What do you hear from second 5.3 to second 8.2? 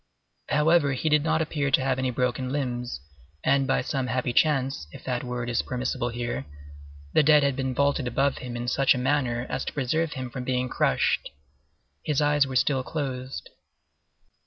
is permissible here, the dead had been vaulted